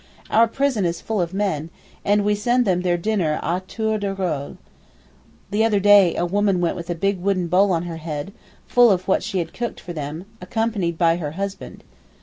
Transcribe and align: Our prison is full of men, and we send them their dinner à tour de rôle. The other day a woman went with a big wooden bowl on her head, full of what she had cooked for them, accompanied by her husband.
Our 0.31 0.47
prison 0.47 0.83
is 0.83 0.99
full 0.99 1.21
of 1.21 1.31
men, 1.31 1.69
and 2.03 2.25
we 2.25 2.33
send 2.33 2.65
them 2.65 2.81
their 2.81 2.97
dinner 2.97 3.39
à 3.43 3.61
tour 3.67 3.99
de 3.99 4.15
rôle. 4.15 4.57
The 5.51 5.63
other 5.63 5.79
day 5.79 6.15
a 6.15 6.25
woman 6.25 6.59
went 6.59 6.75
with 6.75 6.89
a 6.89 6.95
big 6.95 7.21
wooden 7.21 7.45
bowl 7.45 7.71
on 7.71 7.83
her 7.83 7.97
head, 7.97 8.33
full 8.65 8.89
of 8.89 9.07
what 9.07 9.21
she 9.21 9.37
had 9.37 9.53
cooked 9.53 9.79
for 9.79 9.93
them, 9.93 10.25
accompanied 10.41 10.97
by 10.97 11.17
her 11.17 11.33
husband. 11.33 11.83